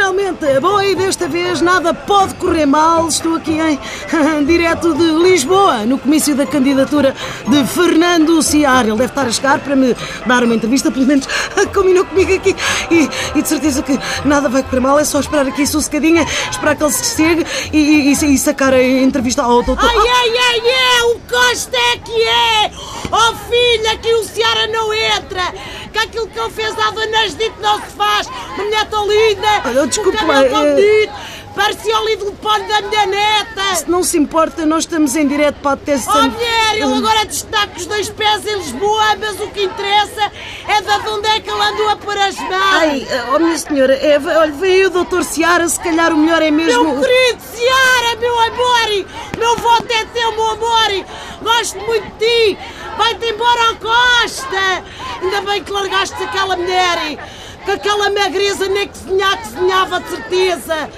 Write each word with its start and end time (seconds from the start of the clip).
finalmente! 0.00 0.60
Bom, 0.60 0.80
e 0.80 0.94
desta 0.94 1.28
vez 1.28 1.60
nada 1.60 1.92
pode 1.92 2.34
correr 2.36 2.64
mal. 2.64 3.06
Estou 3.06 3.34
aqui 3.34 3.58
em 3.60 3.78
direto 4.46 4.94
de 4.94 5.04
Lisboa, 5.22 5.84
no 5.84 5.98
comício 5.98 6.34
da 6.34 6.46
candidatura 6.46 7.14
de 7.46 7.64
Fernando 7.66 8.42
Ciar. 8.42 8.86
Ele 8.86 8.96
deve 8.96 9.04
estar 9.04 9.26
a 9.26 9.30
chegar 9.30 9.58
para 9.58 9.76
me 9.76 9.94
dar 10.24 10.42
uma 10.42 10.54
entrevista, 10.54 10.90
pelo 10.90 11.04
menos 11.04 11.28
combinou 11.74 12.06
comigo 12.06 12.34
aqui. 12.34 12.56
E, 12.90 13.10
e 13.38 13.42
de 13.42 13.48
certeza 13.48 13.82
que 13.82 13.98
nada 14.24 14.48
vai 14.48 14.62
correr 14.62 14.80
mal, 14.80 14.98
é 14.98 15.04
só 15.04 15.20
esperar 15.20 15.46
aqui 15.46 15.66
sossegadinha, 15.66 16.26
esperar 16.50 16.76
que 16.76 16.82
ele 16.82 16.92
se 16.92 17.16
chegue 17.16 17.46
e, 17.70 18.10
e, 18.10 18.12
e 18.12 18.38
sacar 18.38 18.72
a 18.72 18.82
entrevista 18.82 19.42
ao 19.42 19.62
doutor. 19.62 19.84
Ai, 19.84 19.96
ai, 19.96 20.32
ai, 20.38 20.60
é! 20.68 21.02
O 21.14 21.20
Costa 21.28 21.76
é 21.76 21.98
que 21.98 22.22
é! 22.22 22.70
Oh 23.12 23.34
filha, 23.50 23.98
que 23.98 24.14
o 24.14 24.24
Ciara 24.24 24.66
não 24.68 24.94
entra! 24.94 25.52
Que 25.92 25.98
aquilo 25.98 26.28
que 26.28 26.38
ele 26.38 26.50
fez 26.50 26.78
à 26.78 26.90
Dona 26.90 27.28
Judite 27.28 27.54
não 27.60 27.80
se 27.80 27.90
faz! 27.96 28.26
Uma 28.26 28.64
mulher 28.64 28.86
tão 28.88 29.08
linda! 29.08 29.48
Olha, 29.64 29.86
desculpe 29.86 30.24
um 30.24 30.26
lá, 30.26 30.34
cabelo 30.34 30.50
tão 30.50 30.66
é- 30.66 30.74
bonito! 30.74 31.12
Parecia 31.54 31.98
o 31.98 32.04
líder 32.06 32.30
pano 32.40 32.68
da 32.68 32.80
minha 32.82 33.06
neta! 33.06 33.74
Se 33.74 33.90
não 33.90 34.04
se 34.04 34.16
importa, 34.16 34.64
nós 34.64 34.84
estamos 34.84 35.16
em 35.16 35.26
direto 35.26 35.56
para 35.60 35.72
a 35.72 35.76
testa. 35.76 36.10
Oh 36.16 36.22
mulher, 36.22 36.74
ele 36.74 36.84
agora 36.84 37.24
destaca 37.26 37.76
os 37.76 37.86
dois 37.86 38.08
pés 38.08 38.46
em 38.46 38.56
Lisboa, 38.56 39.16
mas 39.18 39.40
o 39.40 39.48
que 39.48 39.64
interessa 39.64 40.30
é 40.68 40.80
de 40.80 41.08
onde 41.08 41.26
é 41.28 41.40
que 41.40 41.50
ele 41.50 41.60
andou 41.60 41.88
a 41.88 41.96
pôr 41.96 42.16
as 42.16 42.36
mãos! 42.36 42.50
Ai, 42.52 43.06
oh 43.34 43.38
minha 43.40 43.58
senhora, 43.58 43.94
é, 43.94 44.16
olha, 44.18 44.52
veio 44.52 44.86
o 44.86 44.90
doutor 44.90 45.24
Ciara, 45.24 45.68
se 45.68 45.80
calhar 45.80 46.12
o 46.12 46.16
melhor 46.16 46.40
é 46.40 46.52
mesmo. 46.52 46.84
Meu 46.84 47.00
querido 47.00 47.42
Ciara, 47.52 48.16
meu 48.20 48.40
amor! 48.40 49.06
Meu 49.36 49.56
voto 49.56 49.92
é 49.92 50.04
teu, 50.04 50.32
meu 50.32 50.50
amor! 50.52 51.04
Gosto 51.42 51.78
muito 51.80 52.06
de 52.16 52.54
ti! 52.54 52.58
Vai-te 52.96 53.26
embora 53.26 53.68
ao 53.68 53.76
Costa! 53.76 54.84
Ainda 55.22 55.40
bem 55.42 55.62
que 55.62 55.70
largaste 55.70 56.22
aquela 56.22 56.56
mulher! 56.56 57.18
Que 57.64 57.70
aquela 57.72 58.10
magreza 58.10 58.68
nem 58.68 58.88
que 58.88 58.96
sonhar 58.96 59.36
que 59.36 59.48
sonhava 59.48 60.00
de 60.00 60.08
certeza! 60.08 60.88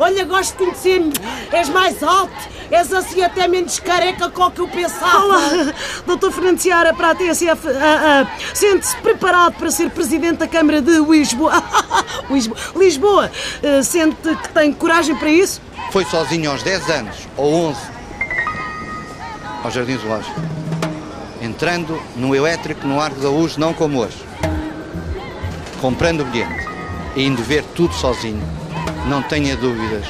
Olha, 0.00 0.24
gosto 0.24 0.52
de 0.52 0.64
conhecer-me! 0.64 1.12
És 1.52 1.68
mais 1.68 2.02
alto! 2.02 2.58
És 2.70 2.92
assim 2.92 3.22
até 3.22 3.48
menos 3.48 3.78
careca 3.80 4.28
com 4.28 4.42
o 4.42 4.50
que 4.50 4.60
eu 4.60 4.68
pensava! 4.68 5.24
Olá, 5.24 5.72
doutor 6.06 6.32
Fernando 6.32 6.58
Ciara, 6.58 6.92
para 6.92 7.10
a 7.10 7.14
TSF, 7.14 7.68
ah, 7.68 8.26
ah, 8.26 8.54
sente-se 8.54 8.96
preparado 8.96 9.54
para 9.54 9.70
ser 9.70 9.90
presidente 9.90 10.38
da 10.38 10.48
Câmara 10.48 10.82
de 10.82 10.98
Lisboa. 10.98 11.52
Lisboa. 12.28 12.58
Lisboa. 12.76 13.30
Ah, 13.62 13.82
sente 13.82 14.16
que 14.16 14.48
tem 14.50 14.72
coragem 14.72 15.16
para 15.16 15.30
isso? 15.30 15.60
Foi 15.90 16.04
sozinho 16.04 16.50
aos 16.50 16.62
10 16.62 16.90
anos, 16.90 17.16
ou 17.36 17.70
11, 17.70 17.80
ao 19.64 19.70
Jardim 19.70 19.96
Zoológico. 19.96 20.40
Entrando 21.40 22.00
no 22.16 22.34
elétrico 22.34 22.86
no 22.86 23.00
Arco 23.00 23.20
da 23.20 23.28
Luz, 23.28 23.56
não 23.56 23.72
como 23.72 24.00
hoje. 24.00 24.18
Comprando 25.80 26.22
o 26.22 26.24
bilhete 26.24 26.66
e 27.14 27.24
indo 27.24 27.42
ver 27.42 27.62
tudo 27.74 27.94
sozinho. 27.94 28.42
Não 29.06 29.22
tenha 29.22 29.56
dúvidas 29.56 30.06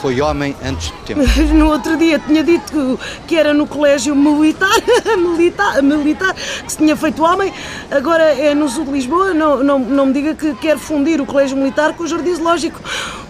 foi 0.00 0.20
homem 0.20 0.56
antes 0.64 0.90
do 0.90 0.98
tempo. 1.04 1.20
No 1.54 1.70
outro 1.70 1.96
dia 1.96 2.18
tinha 2.18 2.42
dito 2.42 2.98
que, 3.26 3.36
era 3.36 3.52
no 3.52 3.66
colégio 3.66 4.14
militar, 4.14 4.70
militar, 5.18 5.82
militar, 5.82 6.34
que 6.34 6.72
se 6.72 6.78
tinha 6.78 6.96
feito 6.96 7.22
homem, 7.22 7.52
agora 7.90 8.22
é 8.22 8.54
no 8.54 8.68
sul 8.68 8.84
de 8.84 8.92
Lisboa. 8.92 9.34
Não, 9.34 9.62
não, 9.62 9.78
não 9.78 10.06
me 10.06 10.12
diga 10.12 10.34
que 10.34 10.54
quer 10.54 10.78
fundir 10.78 11.20
o 11.20 11.26
colégio 11.26 11.56
militar 11.56 11.94
com 11.94 12.04
o 12.04 12.06
jardim 12.06 12.34
zoológico. 12.34 12.80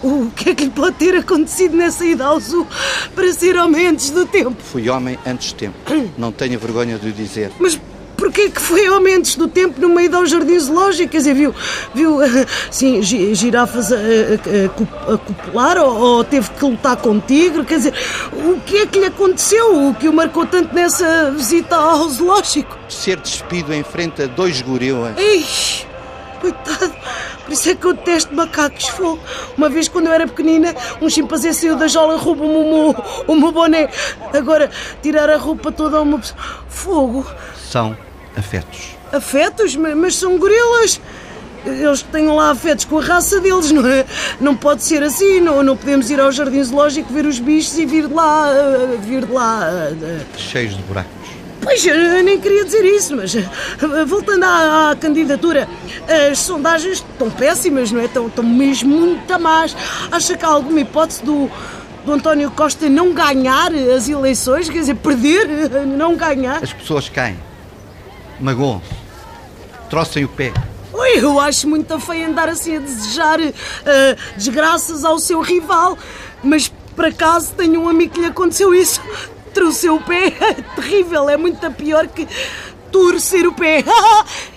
O 0.02 0.30
que 0.30 0.50
é 0.50 0.54
que 0.54 0.64
lhe 0.64 0.70
pode 0.70 0.96
ter 0.96 1.16
acontecido 1.16 1.76
nessa 1.76 2.04
ida 2.04 2.24
ao 2.24 2.40
sul 2.40 2.66
para 3.14 3.32
ser 3.32 3.56
homem 3.56 3.88
antes 3.88 4.10
do 4.10 4.24
tempo? 4.26 4.56
Fui 4.62 4.88
homem 4.88 5.18
antes 5.26 5.52
do 5.52 5.56
tempo. 5.56 5.76
Não 6.16 6.30
tenha 6.30 6.56
vergonha 6.56 6.98
de 6.98 7.08
o 7.08 7.12
dizer. 7.12 7.50
Mas 7.58 7.78
porquê 8.30 8.48
que 8.50 8.60
foi 8.60 8.88
homem 8.90 9.16
antes 9.16 9.34
do 9.36 9.48
tempo 9.48 9.80
numa 9.80 10.02
ida 10.02 10.16
ao 10.16 10.24
jardim 10.26 10.58
zoológico? 10.58 11.10
Quer 11.10 11.18
dizer, 11.18 11.34
viu, 11.34 11.54
viu 11.94 12.18
sim, 12.70 13.02
gi- 13.02 13.34
girafas 13.34 13.92
a, 13.92 13.96
a- 13.96 13.98
a 13.98 14.68
co- 14.68 15.12
a 15.14 15.18
copular 15.18 15.78
ou, 15.78 15.98
ou 15.98 16.24
teve 16.24 16.48
que 16.50 16.64
lutar 16.64 16.96
com 16.96 17.10
um 17.10 17.20
tigre? 17.20 17.64
Quer 17.64 17.76
dizer, 17.78 17.94
o 18.32 18.60
que 18.60 18.78
é 18.78 18.86
que 18.86 18.98
lhe 19.00 19.06
aconteceu? 19.06 19.88
O 19.88 19.94
que 19.94 20.08
o 20.08 20.12
marcou 20.12 20.46
tanto 20.46 20.74
nessa 20.74 21.30
visita 21.32 21.76
ao 21.76 22.08
zoológico? 22.08 22.78
Ser 22.88 23.16
despido 23.18 23.72
em 23.74 23.82
frente 23.82 24.22
a 24.22 24.26
dois 24.26 24.62
gorilas. 24.62 25.16
Ei, 25.18 25.44
coitado, 26.40 26.92
por 27.44 27.52
isso 27.52 27.68
é 27.68 27.74
que 27.74 27.84
eu 27.86 27.92
detesto 27.92 28.34
macacos. 28.34 28.86
Fogo. 28.88 29.18
Uma 29.56 29.68
vez, 29.68 29.88
quando 29.88 30.06
eu 30.06 30.12
era 30.12 30.26
pequenina, 30.26 30.74
um 31.02 31.08
chimpanzé 31.10 31.52
saiu 31.52 31.76
da 31.76 31.88
jaula 31.88 32.14
e 32.14 32.18
roubou-me 32.18 32.54
o 32.54 32.64
meu, 32.92 33.04
o 33.26 33.36
meu 33.36 33.52
boné. 33.52 33.88
Agora, 34.32 34.70
tirar 35.02 35.28
a 35.28 35.36
roupa 35.36 35.70
toda 35.72 35.98
a 35.98 36.02
uma 36.02 36.18
pessoa. 36.18 36.38
Fogo. 36.68 37.26
São 37.70 37.96
afetos. 38.36 38.96
Afetos? 39.12 39.76
Ma- 39.76 39.94
Mas 39.94 40.16
são 40.16 40.38
gorilas. 40.38 41.00
Eles 41.66 42.00
têm 42.02 42.26
lá 42.28 42.50
afetos 42.52 42.86
com 42.86 42.98
a 42.98 43.02
raça 43.02 43.38
deles, 43.38 43.70
não 43.70 43.86
é? 43.86 44.06
Não 44.40 44.56
pode 44.56 44.82
ser 44.82 45.02
assim, 45.02 45.40
não, 45.40 45.62
não 45.62 45.76
podemos 45.76 46.08
ir 46.10 46.18
ao 46.18 46.32
jardim 46.32 46.62
zoológico 46.64 47.12
ver 47.12 47.26
os 47.26 47.38
bichos 47.38 47.76
e 47.78 47.84
vir 47.84 48.06
de 48.08 48.14
lá, 48.14 48.48
ah, 48.48 48.96
vir 48.98 49.26
de 49.26 49.32
lá. 49.32 49.60
ah, 49.64 49.92
ah. 49.92 50.38
Cheios 50.38 50.74
de 50.74 50.82
buracos. 50.84 51.10
Pois, 51.62 51.84
eu 51.84 52.24
nem 52.24 52.40
queria 52.40 52.64
dizer 52.64 52.82
isso, 52.86 53.14
mas 53.14 53.34
voltando 54.06 54.44
à, 54.44 54.92
à 54.92 54.96
candidatura, 54.96 55.68
as 56.30 56.38
sondagens 56.38 57.04
estão 57.12 57.28
péssimas, 57.30 57.92
não 57.92 58.00
é? 58.00 58.06
Estão, 58.06 58.28
estão 58.28 58.42
mesmo 58.42 58.96
muito 58.96 59.38
más. 59.38 59.76
Acha 60.10 60.34
que 60.38 60.42
há 60.42 60.48
alguma 60.48 60.80
hipótese 60.80 61.22
do, 61.22 61.50
do 62.06 62.12
António 62.14 62.50
Costa 62.52 62.88
não 62.88 63.12
ganhar 63.12 63.70
as 63.94 64.08
eleições? 64.08 64.70
Quer 64.70 64.78
dizer, 64.78 64.94
perder, 64.94 65.46
não 65.86 66.16
ganhar? 66.16 66.64
As 66.64 66.72
pessoas 66.72 67.10
caem. 67.10 67.36
Magoam-se. 68.40 68.88
Trocem 69.88 70.24
o 70.24 70.28
pé. 70.28 70.52
Ui, 70.92 71.24
eu 71.24 71.38
acho 71.38 71.68
muito 71.68 71.98
feio 72.00 72.28
andar 72.28 72.48
assim 72.48 72.76
a 72.76 72.80
desejar 72.80 73.38
ah, 73.40 74.16
desgraças 74.36 75.04
ao 75.04 75.18
seu 75.18 75.40
rival, 75.40 75.96
mas 76.42 76.72
por 76.94 77.04
acaso 77.04 77.52
tenho 77.54 77.80
um 77.80 77.88
amigo 77.88 78.14
que 78.14 78.20
lhe 78.20 78.26
aconteceu 78.26 78.74
isso. 78.74 79.00
Trouxe 79.54 79.88
o 79.88 80.00
pé, 80.00 80.28
é 80.28 80.54
terrível, 80.76 81.28
é 81.28 81.36
muito 81.36 81.68
pior 81.72 82.06
que 82.06 82.26
torcer 82.90 83.46
o 83.46 83.52
pé. 83.52 83.84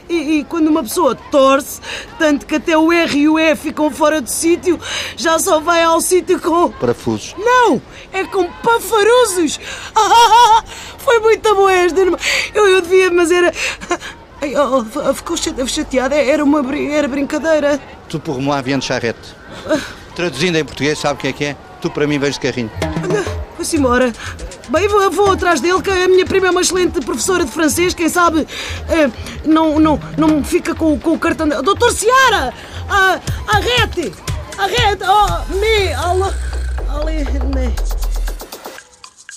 E, 0.09 0.39
e 0.39 0.43
quando 0.43 0.67
uma 0.67 0.83
pessoa 0.83 1.15
torce, 1.15 1.79
tanto 2.19 2.45
que 2.45 2.55
até 2.55 2.77
o 2.77 2.91
R 2.91 3.17
e 3.17 3.29
o 3.29 3.39
E 3.39 3.55
ficam 3.55 3.89
fora 3.89 4.19
do 4.19 4.29
sítio, 4.29 4.77
já 5.15 5.39
só 5.39 5.61
vai 5.61 5.81
ao 5.81 6.01
sítio 6.01 6.39
com. 6.41 6.69
Parafusos. 6.71 7.33
Não! 7.37 7.81
É 8.11 8.25
com 8.25 8.43
pafaruzos! 8.51 9.59
Ah, 9.95 10.61
foi 10.97 11.19
muito 11.19 11.55
boa 11.55 11.71
esta, 11.71 12.01
irmã. 12.01 12.17
Eu, 12.53 12.67
eu 12.67 12.72
devia, 12.83 13.09
mas 13.11 13.31
era. 13.31 13.51
Ai, 14.41 14.53
oh, 14.55 14.85
oh, 15.09 15.13
ficou 15.13 15.37
chate- 15.37 15.67
chateada, 15.67 16.15
era 16.15 16.43
uma 16.43 16.61
era 16.91 17.07
brincadeira. 17.07 17.79
Tu 18.09 18.19
por 18.19 18.39
viens 18.63 18.79
de 18.79 18.85
charrete. 18.85 19.35
Traduzindo 20.15 20.57
em 20.57 20.65
português, 20.65 20.99
sabe 20.99 21.15
o 21.15 21.17
que 21.21 21.27
é 21.27 21.33
que 21.33 21.45
é? 21.45 21.55
Tu 21.81 21.89
para 21.89 22.05
mim 22.05 22.19
vens 22.19 22.35
de 22.35 22.41
carrinho. 22.41 22.69
Olha, 23.09 23.23
Foi-se 23.55 23.77
embora. 23.77 24.11
Bem, 24.69 24.87
vou, 24.87 25.09
vou 25.11 25.31
atrás 25.31 25.59
dele, 25.59 25.81
que 25.81 25.89
a 25.89 26.07
minha 26.07 26.25
prima 26.25 26.47
é 26.47 26.51
uma 26.51 26.61
excelente 26.61 26.99
professora 27.01 27.43
de 27.45 27.51
francês, 27.51 27.93
quem 27.93 28.07
sabe 28.09 28.47
eh, 28.89 29.09
não, 29.45 29.77
não, 29.79 29.99
não 30.17 30.43
fica 30.43 30.73
com, 30.73 30.97
com 30.99 31.13
o 31.13 31.19
cartão 31.19 31.47
dela. 31.47 31.61
Doutor 31.61 31.91
Ciara! 31.91 32.53
Ah, 32.89 33.19
arrete! 33.47 34.13
Arrete! 34.57 35.03
Oh, 35.03 35.53
me! 35.55 35.93
Alô! 35.93 36.31
Ali, 36.89 37.23
me. 37.55 37.73